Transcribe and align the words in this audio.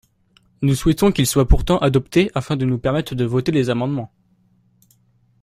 Nous 0.63 0.73
souhaitons 0.73 1.11
qu’ils 1.11 1.27
soient 1.27 1.47
pourtant 1.47 1.77
adoptés 1.77 2.31
afin 2.33 2.55
de 2.57 2.65
nous 2.65 2.79
permettre 2.79 3.13
de 3.13 3.23
voter 3.23 3.51
les 3.51 3.69
amendements. 3.69 4.11